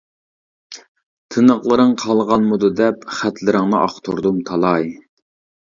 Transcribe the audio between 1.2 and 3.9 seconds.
تىنىقلىرىڭ قالغانمىدۇ دەپ، خەتلىرىڭنى